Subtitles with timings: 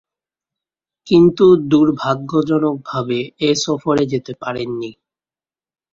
[1.07, 3.17] কিন্তু দূর্ভাগ্যজনকভাবে
[3.39, 4.91] এ সফরে যেতে পারেননি।